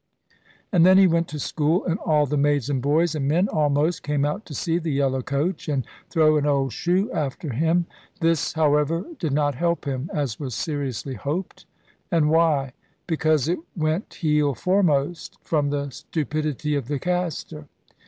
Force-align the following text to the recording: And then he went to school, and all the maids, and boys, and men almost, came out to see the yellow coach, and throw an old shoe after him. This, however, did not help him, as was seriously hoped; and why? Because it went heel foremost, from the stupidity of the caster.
And 0.71 0.83
then 0.83 0.97
he 0.97 1.05
went 1.05 1.27
to 1.27 1.37
school, 1.37 1.85
and 1.85 1.99
all 1.99 2.25
the 2.25 2.35
maids, 2.35 2.71
and 2.71 2.81
boys, 2.81 3.13
and 3.13 3.27
men 3.27 3.47
almost, 3.47 4.01
came 4.01 4.25
out 4.25 4.47
to 4.47 4.55
see 4.55 4.79
the 4.79 4.91
yellow 4.91 5.21
coach, 5.21 5.67
and 5.69 5.85
throw 6.09 6.37
an 6.37 6.47
old 6.47 6.73
shoe 6.73 7.11
after 7.11 7.53
him. 7.53 7.85
This, 8.19 8.53
however, 8.53 9.05
did 9.19 9.31
not 9.31 9.53
help 9.53 9.85
him, 9.85 10.09
as 10.11 10.39
was 10.39 10.55
seriously 10.55 11.13
hoped; 11.13 11.67
and 12.09 12.31
why? 12.31 12.73
Because 13.05 13.47
it 13.47 13.59
went 13.77 14.15
heel 14.15 14.55
foremost, 14.55 15.37
from 15.43 15.69
the 15.69 15.91
stupidity 15.91 16.73
of 16.73 16.87
the 16.87 16.97
caster. 16.97 17.67